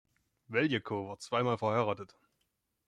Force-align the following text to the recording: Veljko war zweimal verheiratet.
Veljko 0.49 1.07
war 1.09 1.19
zweimal 1.19 1.59
verheiratet. 1.59 2.17